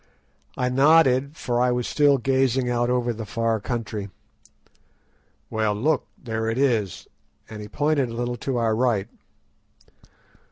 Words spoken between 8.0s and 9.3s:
a little to our right.